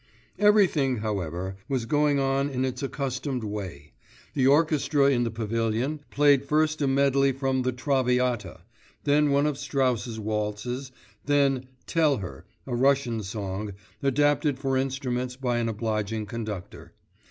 Everything, 0.39 0.97
however, 0.97 1.57
was 1.69 1.85
going 1.85 2.17
on 2.17 2.49
in 2.49 2.65
its 2.65 2.81
accustomed 2.81 3.43
way. 3.43 3.93
The 4.33 4.47
orchestra 4.47 5.11
in 5.11 5.25
the 5.25 5.29
Pavilion 5.29 5.99
played 6.09 6.43
first 6.43 6.81
a 6.81 6.87
medley 6.87 7.31
from 7.31 7.61
the 7.61 7.71
Traviata, 7.71 8.61
then 9.03 9.29
one 9.29 9.45
of 9.45 9.59
Strauss's 9.59 10.19
waltzes, 10.19 10.91
then 11.25 11.67
'Tell 11.85 12.17
her,' 12.17 12.45
a 12.65 12.73
Russian 12.75 13.21
song, 13.21 13.73
adapted 14.01 14.57
for 14.57 14.75
instruments 14.75 15.35
by 15.35 15.59
an 15.59 15.69
obliging 15.69 16.25
conductor. 16.25 16.93